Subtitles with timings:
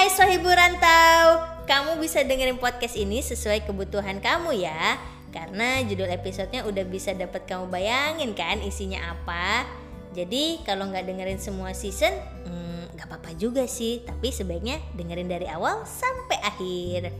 [0.00, 4.96] Hai Sohibu Rantau Kamu bisa dengerin podcast ini sesuai kebutuhan kamu ya.
[5.28, 9.68] Karena judul episodenya udah bisa dapat kamu bayangin kan isinya apa.
[10.16, 14.00] Jadi kalau nggak dengerin semua season hmm, nggak apa-apa juga sih.
[14.00, 17.00] Tapi sebaiknya dengerin dari awal sampai akhir.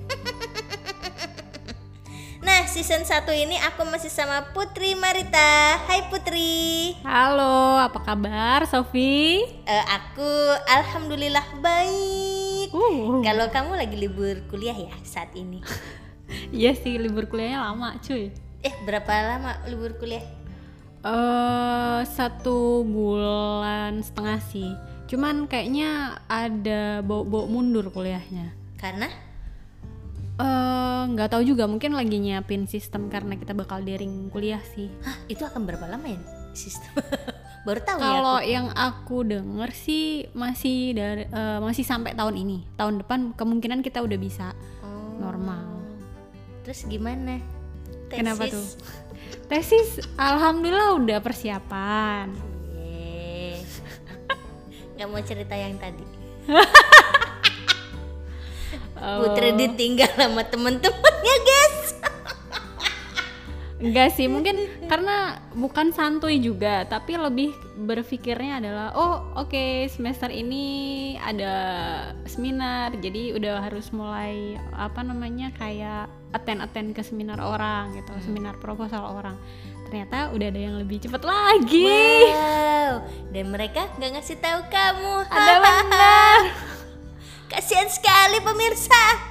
[2.40, 5.76] Nah season 1 ini aku masih sama Putri Marita.
[5.85, 6.96] Hai Putri.
[7.04, 9.44] Halo, apa kabar Sofi?
[9.68, 10.32] Eh, Aku
[10.64, 12.39] Alhamdulillah baik
[12.70, 15.58] Uh, Kalau kamu lagi libur kuliah ya saat ini?
[16.54, 18.30] iya sih libur kuliahnya lama cuy.
[18.62, 20.22] Eh berapa lama libur kuliah?
[21.02, 24.70] Eh satu bulan setengah sih.
[25.10, 28.54] Cuman kayaknya ada bau-bau mundur kuliahnya.
[28.79, 29.10] Karena
[30.40, 34.88] Eh nggak tahu juga mungkin lagi nyiapin sistem karena kita bakal daring kuliah sih.
[35.05, 36.20] Hah itu akan berapa lama ya
[36.56, 36.96] sistem?
[37.61, 38.47] Baru tahu ya Kalau aku.
[38.47, 42.64] yang aku denger sih masih dari eh, masih sampai tahun ini.
[42.75, 45.20] Tahun depan kemungkinan kita udah bisa Oh.
[45.20, 45.84] normal.
[46.64, 47.36] Terus gimana?
[48.08, 48.17] Tesis?
[48.17, 48.64] Kenapa tuh?
[49.47, 52.33] Tesis alhamdulillah udah persiapan.
[54.95, 56.05] Nggak mau cerita yang tadi.
[59.00, 61.80] Putri ditinggal sama temen-temennya guys.
[63.81, 64.61] Enggak sih, mungkin
[64.92, 71.55] karena bukan santuy juga, tapi lebih berpikirnya adalah oh oke semester ini ada
[72.28, 79.17] seminar, jadi udah harus mulai apa namanya kayak attend-attend ke seminar orang gitu, seminar proposal
[79.17, 79.41] orang.
[79.89, 82.31] Ternyata udah ada yang lebih cepet lagi.
[82.31, 82.95] Wow.
[83.33, 85.14] Dan mereka nggak ngasih tahu kamu.
[85.27, 86.41] Ada benar.
[87.51, 89.30] Kasihan sekali pemirsa.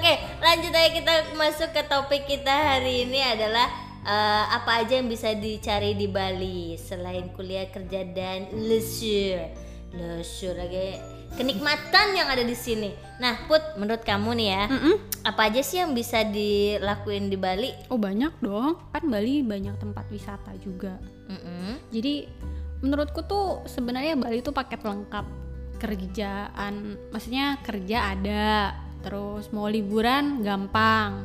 [0.00, 3.68] Oke, lanjut aja kita masuk ke topik kita hari ini adalah
[4.00, 9.52] eh, apa aja yang bisa dicari di Bali selain kuliah kerja dan leisure.
[9.92, 10.96] Leisure lagi
[11.36, 12.96] kenikmatan yang ada di sini.
[13.20, 14.96] Nah, Put, menurut kamu nih ya, Mm-mm.
[15.20, 17.68] apa aja sih yang bisa dilakuin di Bali?
[17.92, 20.96] Oh banyak dong, kan Bali banyak tempat wisata juga.
[21.28, 21.76] Mm-mm.
[21.92, 22.24] Jadi
[22.80, 25.28] menurutku tuh sebenarnya Bali tuh paket lengkap
[25.76, 31.24] kerjaan, maksudnya kerja ada, terus mau liburan gampang.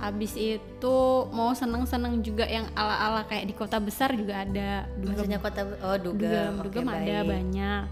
[0.00, 0.96] Abis itu
[1.28, 4.88] mau seneng-seneng juga yang ala-ala kayak di kota besar juga ada.
[4.96, 7.28] Dugem, Maksudnya kota oh Dugem, dugem, Oke, dugem ada baik.
[7.28, 7.84] banyak.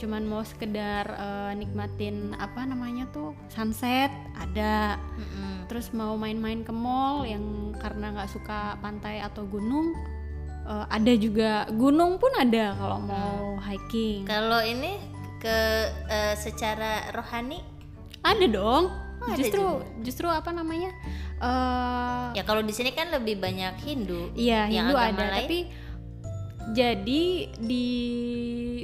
[0.00, 4.96] Cuman mau sekedar eh, nikmatin apa namanya tuh sunset ada.
[5.20, 5.68] Mm-mm.
[5.68, 9.92] Terus mau main-main ke mall yang karena nggak suka pantai atau gunung
[10.64, 14.24] eh, ada juga gunung pun ada kalau mau hiking.
[14.24, 14.96] Kalau ini
[15.36, 15.56] ke
[16.08, 17.60] eh, secara rohani
[18.20, 18.84] Ada dong.
[19.20, 19.84] Oh, ada justru juga.
[20.00, 20.90] justru apa namanya?
[21.40, 24.32] eh ya kalau di sini kan lebih banyak Hindu.
[24.32, 25.40] iya yang Hindu ada lain?
[25.44, 25.58] tapi
[26.70, 27.22] jadi
[27.56, 27.86] di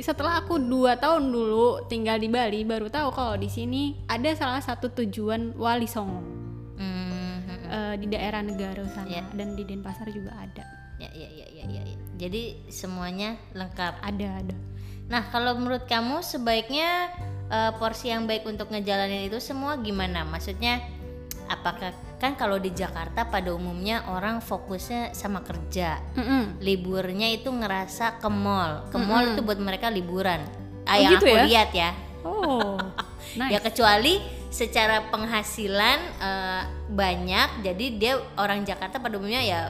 [0.00, 4.60] setelah aku dua tahun dulu tinggal di Bali baru tahu kalau di sini ada salah
[4.60, 6.24] satu tujuan Wali Songo
[6.76, 7.36] hmm,
[7.68, 9.22] eh, di daerah negara sana Iya.
[9.32, 10.64] dan di Denpasar juga ada
[10.96, 11.96] Ya, ya, ya, ya, ya, ya.
[12.16, 14.00] Jadi semuanya lengkap.
[14.00, 14.56] ada ada
[15.12, 17.12] Nah, kalau menurut kamu sebaiknya
[17.48, 20.22] eh, porsi yang baik untuk ngejalanin itu semua gimana?
[20.26, 20.82] Maksudnya
[21.46, 26.00] apakah kan kalau di Jakarta pada umumnya orang fokusnya sama kerja.
[26.16, 26.58] Mm-mm.
[26.64, 28.88] Liburnya itu ngerasa ke mall.
[28.88, 29.32] Ke mall Mm-mm.
[29.36, 30.40] itu buat mereka liburan.
[30.88, 31.44] Ah, Oh, yang gitu aku ya?
[31.44, 31.90] lihat ya.
[32.24, 32.78] oh
[33.36, 34.14] Ya nice kecuali
[34.48, 39.60] secara penghasilan eh, banyak, jadi dia orang Jakarta pada umumnya ya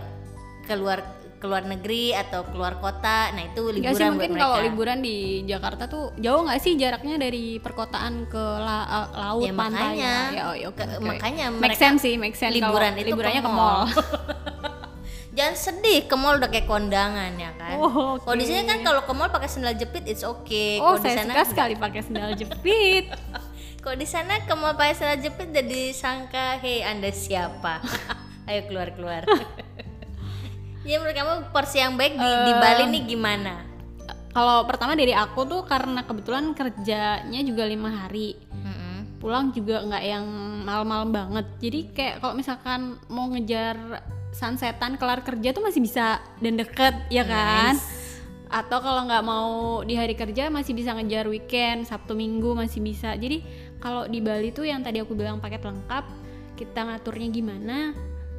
[0.70, 1.02] keluar
[1.36, 3.28] keluar negeri atau keluar kota.
[3.30, 4.42] Nah itu liburan Enggak sih buat mungkin mereka.
[4.42, 9.44] kalau liburan di Jakarta tuh jauh nggak sih jaraknya dari perkotaan ke la- uh, laut
[9.44, 10.14] Ya, pantai makanya.
[10.30, 11.04] ya oh, ya, Ke- oke.
[11.04, 13.84] makanya make sense sih make sense liburan itu liburannya ke ke mall
[15.36, 17.76] Jangan sedih, ke mall udah kayak kondangan ya kan.
[17.76, 18.24] Oh, oke.
[18.24, 20.80] Kalau di sini kan kalau ke mall pakai sandal jepit it's okay.
[20.80, 23.04] oh Kalau di saya sana suka sekali pakai sendal jepit
[23.84, 27.84] Kalau di sana ke mall pakai sandal jepit jadi sangka, "Hei, Anda siapa?"
[28.48, 29.28] Ayo keluar-keluar.
[30.86, 33.76] Ya menurut kamu porsi yang baik di, di Bali nih gimana?
[34.36, 38.36] kalau pertama dari aku tuh karena kebetulan kerjanya juga lima hari.
[39.16, 40.26] Pulang juga nggak yang
[40.68, 41.46] malam-malam banget.
[41.56, 44.04] Jadi kayak kalau misalkan mau ngejar
[44.36, 47.80] sunsetan kelar kerja tuh masih bisa dan deket ya kan?
[47.80, 48.04] Nice.
[48.46, 53.16] atau kalau nggak mau di hari kerja masih bisa ngejar weekend sabtu minggu masih bisa.
[53.16, 53.42] Jadi
[53.80, 56.04] kalau di Bali tuh yang tadi aku bilang paket lengkap
[56.60, 57.96] kita ngaturnya gimana?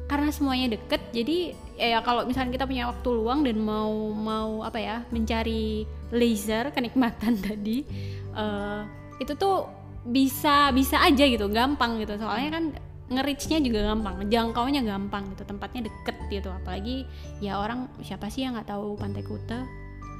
[0.08, 4.78] Karena semuanya deket jadi ya kalau misalnya kita punya waktu luang dan mau mau apa
[4.82, 7.86] ya mencari leisure kenikmatan tadi
[8.34, 8.80] eh,
[9.22, 9.70] itu tuh
[10.02, 12.64] bisa bisa aja gitu gampang gitu soalnya kan
[13.08, 17.08] nge-reach-nya juga gampang jangkaunya gampang gitu tempatnya deket gitu apalagi
[17.40, 19.64] ya orang siapa sih yang nggak tahu pantai Kuta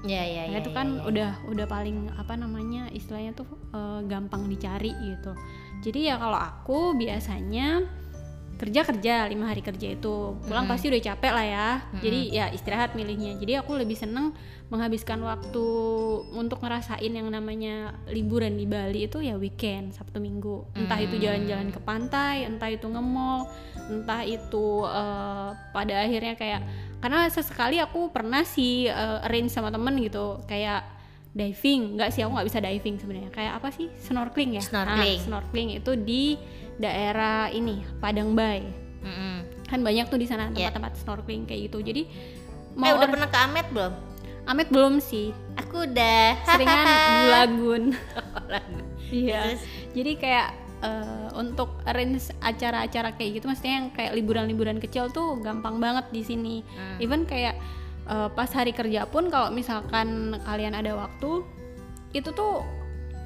[0.07, 0.63] Ya ya Nah, ya.
[0.63, 1.03] itu ya, kan ya.
[1.11, 5.35] udah udah paling apa namanya istilahnya tuh eh, gampang dicari gitu.
[5.83, 7.83] Jadi ya kalau aku biasanya
[8.59, 10.75] kerja kerja lima hari kerja itu pulang Mm-mm.
[10.75, 11.69] pasti udah capek lah ya.
[11.79, 12.03] Mm-mm.
[12.03, 13.39] Jadi ya istirahat milihnya.
[13.39, 14.35] Jadi aku lebih seneng
[14.69, 15.67] menghabiskan waktu
[16.37, 20.67] untuk ngerasain yang namanya liburan di Bali itu ya weekend Sabtu Minggu.
[20.75, 21.23] Entah itu Mm.
[21.23, 23.49] jalan-jalan ke pantai, entah itu nge-mall,
[23.89, 26.61] entah itu eh, pada akhirnya kayak
[26.99, 30.98] karena sesekali aku pernah sih eh, arrange sama temen gitu kayak
[31.39, 31.95] diving.
[31.95, 33.31] Nggak sih aku nggak bisa diving sebenarnya.
[33.31, 33.87] Kayak apa sih?
[33.97, 34.63] Snorkeling ya?
[34.63, 35.17] Snorkeling.
[35.17, 36.35] Nah, snorkeling itu di
[36.77, 38.67] daerah ini Padang Bay.
[38.99, 39.37] Mm-mm.
[39.65, 40.69] kan banyak tuh di sana Iya.
[40.69, 41.79] tempat-tempat snorkeling kayak gitu.
[41.81, 43.93] Jadi Eh mau udah or- pernah ke Amet belum?
[44.45, 45.31] Amet belum sih.
[45.57, 46.35] Aku udah.
[46.43, 47.83] seringan di Lagun.
[49.09, 49.55] Iya.
[49.91, 50.49] Jadi kayak
[50.81, 56.23] eh, untuk arrange acara-acara kayak gitu maksudnya yang kayak liburan-liburan kecil tuh gampang banget di
[56.23, 56.57] sini.
[56.67, 56.99] Hmm.
[56.99, 57.57] even kayak
[58.09, 61.45] eh, pas hari kerja pun kalau misalkan kalian ada waktu
[62.17, 62.65] itu tuh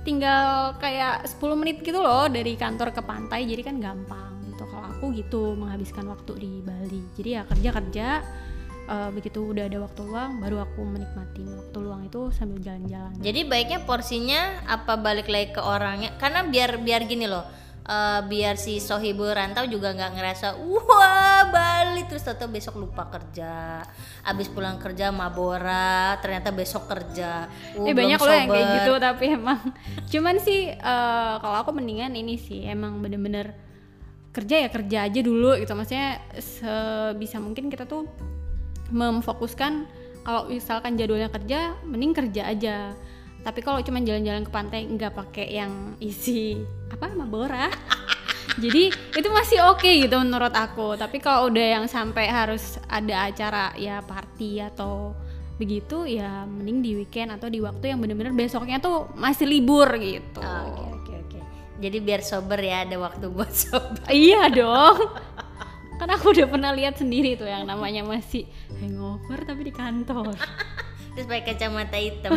[0.03, 4.87] tinggal kayak 10 menit gitu loh dari kantor ke pantai jadi kan gampang gitu kalau
[4.91, 8.07] aku gitu menghabiskan waktu di Bali jadi ya kerja kerja
[8.91, 13.41] eh, begitu udah ada waktu luang baru aku menikmati waktu luang itu sambil jalan-jalan Jadi
[13.47, 16.11] baiknya porsinya apa balik lagi ke orangnya?
[16.19, 17.47] Karena biar biar gini loh.
[17.87, 23.83] Eh, biar si sohibul rantau juga nggak ngerasa wah Bali terus atau besok lupa kerja.
[24.27, 27.51] Abis pulang kerja mabora ternyata besok kerja.
[27.75, 29.61] Uh, eh banyak loh yang kayak gitu tapi emang.
[30.13, 33.55] Cuman sih eh, kalau aku mendingan ini sih emang bener-bener
[34.33, 35.73] kerja ya kerja aja dulu gitu.
[35.77, 38.09] Maksudnya sebisa mungkin kita tuh
[38.93, 39.89] memfokuskan
[40.23, 42.77] kalau misalkan jadwalnya kerja mending kerja aja
[43.43, 47.67] tapi kalau cuma jalan-jalan ke pantai nggak pakai yang isi apa mabora
[48.63, 53.75] jadi itu masih oke gitu menurut aku tapi kalau udah yang sampai harus ada acara
[53.75, 55.15] ya party atau
[55.59, 60.43] begitu ya mending di weekend atau di waktu yang bener-bener besoknya tuh masih libur gitu
[60.43, 61.39] Oh, Oke oke oke.
[61.79, 64.03] Jadi biar sober ya ada waktu buat sober.
[64.11, 65.03] iya dong
[65.99, 68.43] kan aku udah pernah lihat sendiri tuh yang namanya masih
[68.83, 70.35] hangover tapi di kantor
[71.13, 72.33] Terus pakai kacamata hitam.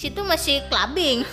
[0.00, 1.28] Situ masih clubbing.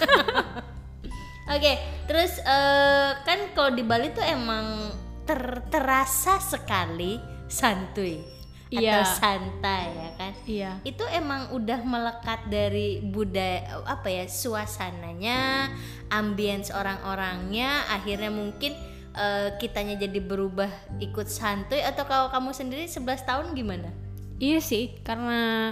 [1.56, 4.92] Oke, terus eh, kan kalau di Bali tuh emang
[5.24, 7.16] ter- terasa sekali
[7.48, 8.20] santuy
[8.68, 9.00] Iya.
[9.00, 10.34] atau santai ya kan.
[10.44, 15.72] iya Itu emang udah melekat dari budaya apa ya suasananya,
[16.12, 18.76] ambience orang-orangnya, akhirnya mungkin
[19.16, 20.68] eh, kitanya jadi berubah
[21.00, 23.88] ikut santuy atau kalau kamu sendiri 11 tahun gimana?
[24.36, 25.72] Iya sih, karena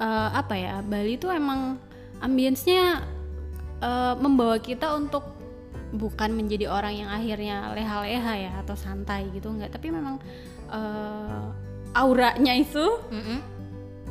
[0.00, 1.76] eh, apa ya Bali tuh emang
[2.20, 3.04] ambience-nya
[3.80, 5.24] eh, membawa kita untuk
[5.90, 10.22] bukan menjadi orang yang akhirnya leha-leha ya atau santai gitu nggak, tapi memang
[10.70, 11.46] eh,
[11.98, 13.38] auranya itu Mm-mm.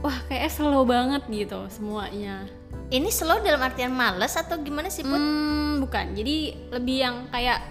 [0.04, 2.44] wah kayak slow banget gitu semuanya.
[2.90, 5.14] Ini slow dalam artian males atau gimana sih pun?
[5.14, 7.62] Hmm, bukan, jadi lebih yang kayak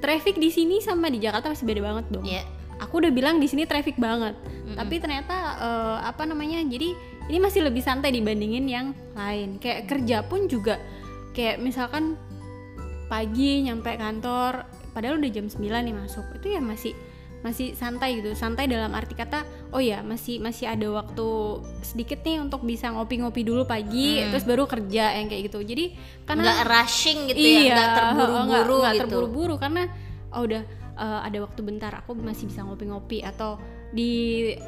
[0.00, 2.24] traffic di sini sama di Jakarta masih beda banget dong.
[2.26, 2.42] Ya.
[2.82, 4.34] aku udah bilang di sini traffic banget
[4.74, 6.96] tapi ternyata eh, apa namanya jadi
[7.26, 9.58] ini masih lebih santai dibandingin yang lain.
[9.58, 10.78] Kayak kerja pun juga
[11.32, 12.14] kayak misalkan
[13.06, 16.92] pagi nyampe kantor padahal udah jam 9 nih masuk itu ya masih
[17.42, 18.32] masih santai gitu.
[18.32, 21.26] Santai dalam arti kata oh ya masih masih ada waktu
[21.82, 25.58] sedikit nih untuk bisa ngopi-ngopi dulu pagi terus baru kerja yang kayak gitu.
[25.60, 25.84] Jadi
[26.22, 28.98] karena Nggak rushing gitu ya, nggak nggak- terburu-buru gitu.
[29.02, 29.82] terburu-buru karena
[30.32, 33.58] oh udah eh, ada waktu bentar aku masih bisa ngopi-ngopi atau
[33.92, 34.12] di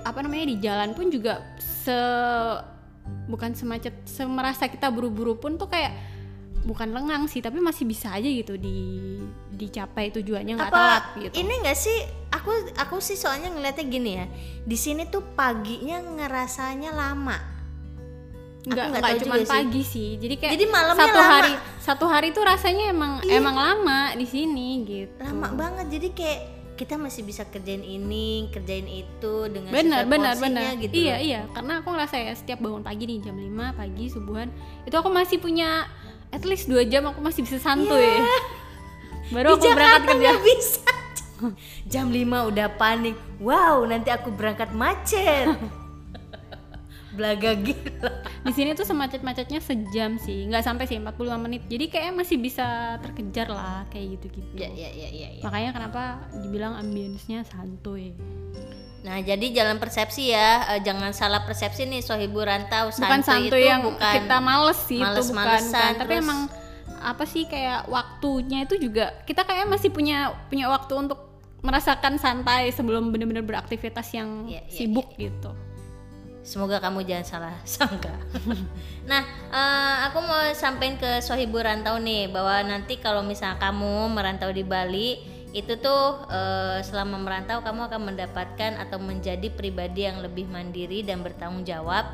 [0.04, 1.96] apa namanya di jalan pun juga se
[3.24, 5.92] bukan semacet semerasa kita buru-buru pun tuh kayak
[6.64, 9.20] bukan lengang sih tapi masih bisa aja gitu di
[9.52, 11.98] dicapai tujuannya nggak telat gitu ini nggak sih?
[12.34, 14.26] Aku aku sih soalnya ngeliatnya gini ya.
[14.66, 17.38] Di sini tuh paginya ngerasanya lama.
[18.64, 19.52] nggak nggak cuma juga sih.
[19.52, 21.32] pagi sih jadi kayak Jadi malamnya satu lama.
[21.36, 21.52] hari
[21.84, 23.36] satu hari tuh rasanya emang Iya.
[23.44, 25.86] emang lama di sini gitu Lama banget.
[25.92, 26.40] Jadi kayak
[26.74, 30.90] kita masih bisa kerjain ini, kerjain itu dengan benar benar benar gitu.
[30.90, 34.48] iya iya karena aku ngerasa ya setiap bangun pagi nih jam 5 pagi subuhan
[34.82, 35.86] itu aku masih punya
[36.34, 38.18] at least dua jam aku masih bisa santuy
[39.32, 40.92] baru Di aku berangkat kerja bisa.
[41.92, 43.16] Jam 5 udah panik.
[43.40, 45.48] Wow, nanti aku berangkat macet.
[47.14, 48.10] Belaga gila.
[48.42, 52.66] di sini tuh semacet-macetnya sejam sih nggak sampai sih 45 menit jadi kayaknya masih bisa
[52.98, 55.28] terkejar lah kayak gitu gitu Ya ya ya ya.
[55.32, 55.42] ya.
[55.42, 56.02] makanya kenapa
[56.36, 58.12] dibilang ambience-nya santuy
[59.04, 62.88] Nah, jadi jalan persepsi ya, eh, jangan salah persepsi nih sohibu rantau.
[62.88, 65.92] bukan Santuy santuy itu yang bukan kita males sih itu bukan, bukan.
[65.94, 66.40] tapi terus- emang
[67.04, 71.20] apa sih kayak waktunya itu juga kita kayak masih punya punya waktu untuk
[71.60, 75.52] merasakan santai sebelum benar-benar beraktivitas yang Iya, iya, sibuk gitu
[76.44, 78.12] Semoga kamu jangan salah sangka.
[79.10, 84.52] nah, uh, aku mau sampaikan ke Sohibu Rantau nih bahwa nanti kalau misalnya kamu merantau
[84.52, 85.24] di Bali,
[85.56, 91.24] itu tuh uh, selama merantau kamu akan mendapatkan atau menjadi pribadi yang lebih mandiri dan
[91.24, 92.04] bertanggung jawab.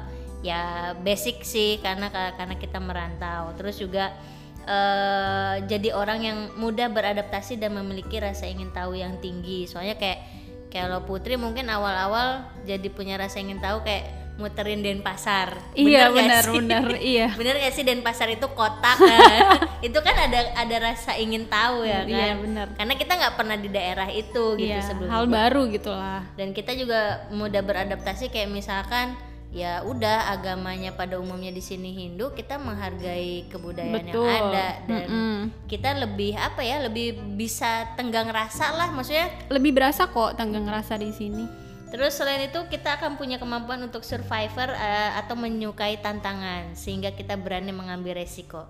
[0.47, 3.51] Ya basic sih karena karena kita merantau.
[3.59, 4.15] Terus juga
[4.63, 9.67] uh, jadi orang yang mudah beradaptasi dan memiliki rasa ingin tahu yang tinggi.
[9.67, 10.23] Soalnya kayak
[10.71, 15.77] kalau Putri mungkin awal-awal jadi punya rasa ingin tahu kayak muterin Denpasar.
[15.77, 17.29] Iya benar benar iya.
[17.39, 19.41] bener gak sih Denpasar itu kotak kan?
[19.87, 22.09] itu kan ada ada rasa ingin tahu ya iya, kan?
[22.09, 22.67] Iya benar.
[22.75, 25.13] Karena kita nggak pernah di daerah itu gitu iya, sebelumnya.
[25.13, 26.23] Hal baru gitulah.
[26.35, 29.15] Dan kita juga mudah beradaptasi kayak misalkan
[29.51, 34.31] ya udah agamanya pada umumnya di sini Hindu kita menghargai kebudayaan Betul.
[34.31, 35.39] yang ada dan mm -mm.
[35.67, 40.95] kita lebih apa ya lebih bisa tenggang rasa lah maksudnya lebih berasa kok tenggang rasa
[40.95, 46.79] di sini Terus selain itu kita akan punya kemampuan untuk survivor uh, atau menyukai tantangan
[46.79, 48.63] sehingga kita berani mengambil resiko.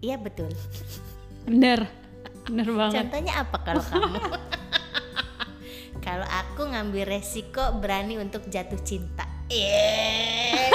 [0.00, 0.48] Iya betul.
[1.44, 1.84] Bener,
[2.48, 3.04] bener banget.
[3.04, 4.16] Contohnya apa kalau kamu?
[6.08, 9.28] kalau aku ngambil resiko berani untuk jatuh cinta.
[9.52, 10.72] Yeah.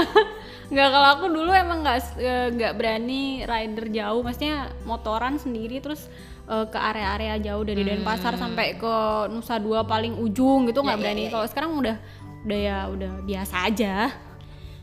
[0.72, 6.08] nggak kalau aku dulu emang nggak eh, nggak berani rider jauh, maksudnya motoran sendiri terus
[6.48, 7.90] uh, ke area-area jauh dari hmm.
[8.00, 8.94] Denpasar sampai ke
[9.32, 11.20] Nusa Dua paling ujung gitu nggak ya, berani.
[11.20, 11.32] Ya, ya.
[11.32, 11.96] Kalau sekarang udah
[12.44, 14.12] udah ya udah biasa aja.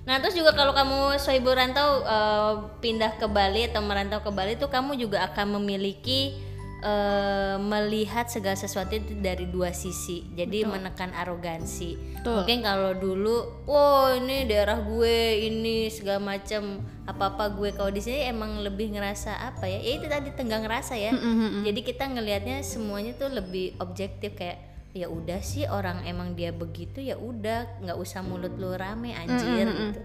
[0.02, 4.58] Nah terus juga kalau kamu soibu rantau uh, pindah ke Bali atau merantau ke Bali
[4.58, 6.34] itu kamu juga akan memiliki
[6.82, 10.26] uh, melihat segala sesuatu itu dari dua sisi.
[10.34, 10.72] Jadi Betul.
[10.78, 11.98] menekan arogansi.
[12.20, 12.44] Betul.
[12.44, 18.30] Mungkin kalau dulu, wow ini daerah gue ini segala macam apa-apa gue kalau di sini
[18.30, 21.62] emang lebih ngerasa apa ya ya itu tadi tenggang rasa ya mm -hmm.
[21.66, 24.62] jadi kita ngelihatnya semuanya tuh lebih objektif kayak
[24.94, 29.66] ya udah sih orang emang dia begitu ya udah nggak usah mulut lu rame anjir
[29.68, 29.82] mm -hmm.
[29.82, 30.02] gitu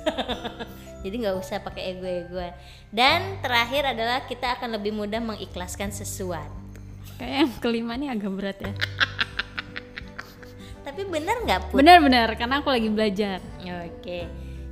[1.00, 2.52] jadi nggak usah pakai ego-egoan.
[2.92, 6.52] Dan terakhir adalah kita akan lebih mudah mengikhlaskan sesuatu.
[7.16, 8.72] Kayak yang kelima nih agak berat ya.
[10.86, 13.38] Tapi benar nggak pun benar-benar karena aku lagi belajar.
[13.60, 13.88] Oke.
[14.00, 14.24] Okay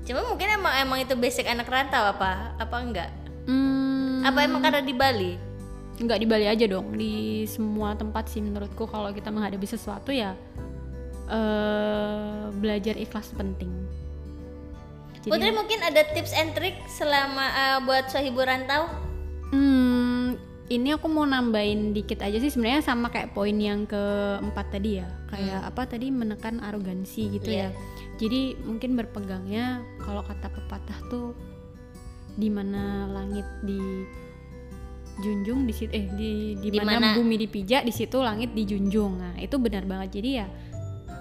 [0.09, 3.13] cuma mungkin emang emang itu basic anak rantau apa apa enggak
[3.45, 4.25] hmm.
[4.25, 5.33] apa emang karena di Bali?
[6.01, 6.95] Enggak di Bali aja dong.
[6.95, 10.33] Di semua tempat sih menurutku kalau kita menghadapi sesuatu ya
[11.29, 13.69] uh, belajar ikhlas penting
[15.29, 18.89] Jadi, Putri mungkin ada tips and trick selama uh, buat sohibu rantau
[19.53, 20.09] hmm
[20.69, 22.53] ini aku mau nambahin dikit aja sih.
[22.53, 25.09] Sebenarnya sama kayak poin yang keempat tadi ya.
[25.33, 25.71] Kayak hmm.
[25.73, 26.07] apa tadi?
[26.13, 27.73] Menekan arogansi gitu yeah.
[27.73, 28.17] ya.
[28.21, 31.33] Jadi mungkin berpegangnya kalau kata pepatah tuh
[32.39, 33.81] di mana langit di
[35.19, 39.19] junjung di situ eh di di mana bumi dipijak di situ langit dijunjung.
[39.19, 40.21] Nah itu benar banget.
[40.21, 40.47] Jadi ya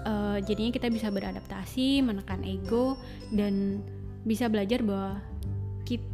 [0.04, 3.00] uh, jadinya kita bisa beradaptasi menekan ego
[3.32, 3.82] dan
[4.26, 5.20] bisa belajar bahwa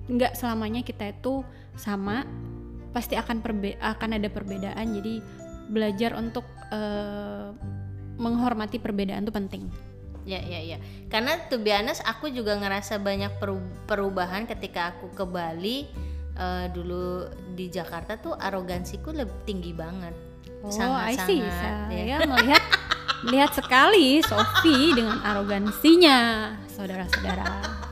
[0.04, 1.42] nggak selamanya kita itu
[1.74, 2.22] sama
[2.94, 5.14] pasti akan perbe akan ada perbedaan jadi
[5.66, 7.50] belajar untuk uh,
[8.20, 9.64] menghormati perbedaan itu penting
[10.24, 10.80] Ya ya ya.
[11.12, 13.36] Karena tuh biasa aku juga ngerasa banyak
[13.84, 15.84] perubahan ketika aku ke Bali.
[16.34, 20.16] Uh, dulu di Jakarta tuh arogansiku lebih tinggi banget.
[20.66, 21.38] Oh, sangat, I see.
[21.38, 22.18] Sangat, Saya ya.
[22.26, 22.62] melihat
[23.22, 26.18] melihat sekali Sofi dengan arogansinya,
[26.72, 27.83] saudara-saudara.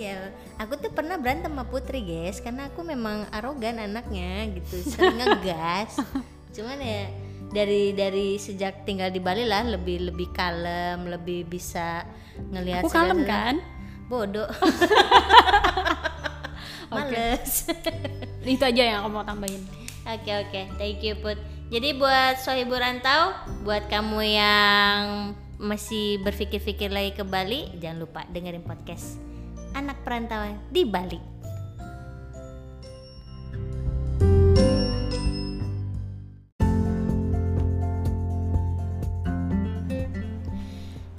[0.00, 5.20] Iya, aku tuh pernah berantem sama Putri, guys, karena aku memang arogan anaknya gitu, sering
[5.20, 6.00] ngegas.
[6.56, 7.04] Cuman ya
[7.52, 12.08] dari dari sejak tinggal di Bali lah lebih lebih kalem lebih bisa
[12.48, 13.60] ngelihat aku kalem kan?
[14.08, 14.48] Bodoh.
[16.90, 17.68] Males.
[18.56, 19.60] Itu aja yang aku mau tambahin.
[20.08, 20.48] Oke okay, oke.
[20.48, 20.64] Okay.
[20.80, 21.36] thank you put.
[21.68, 25.02] Jadi buat sohibu rantau buat kamu yang
[25.60, 29.29] masih berpikir-pikir lagi ke Bali jangan lupa dengerin podcast
[29.74, 31.30] anak perantauan di Bali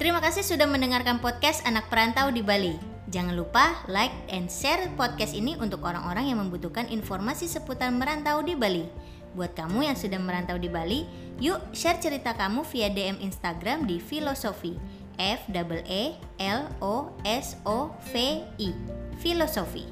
[0.01, 2.74] Terima kasih sudah mendengarkan podcast Anak Perantau di Bali.
[3.13, 8.58] Jangan lupa like and share podcast ini untuk orang-orang yang membutuhkan informasi seputar merantau di
[8.58, 8.89] Bali.
[9.38, 11.05] Buat kamu yang sudah merantau di Bali,
[11.38, 14.74] yuk share cerita kamu via DM Instagram di Filosofi.
[15.21, 18.73] F double E L O S O V I.
[19.21, 19.85] Filosofi.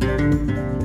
[0.00, 0.79] thank you